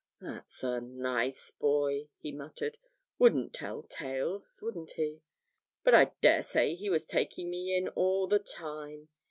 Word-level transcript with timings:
'That's 0.19 0.63
a 0.63 0.81
nice 0.81 1.51
boy,' 1.51 2.07
he 2.17 2.31
muttered 2.31 2.79
'wouldn't 3.19 3.53
tell 3.53 3.83
tales, 3.83 4.59
wouldn't 4.63 4.93
he? 4.93 5.21
But 5.83 5.93
I 5.93 6.05
dare 6.21 6.41
say 6.41 6.73
he 6.73 6.89
was 6.89 7.05
taking 7.05 7.51
me 7.51 7.77
in 7.77 7.87
all 7.89 8.25
the 8.25 8.39
time. 8.39 9.09